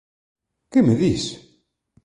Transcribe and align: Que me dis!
Que 0.71 0.79
me 0.87 0.95
dis! 1.03 1.23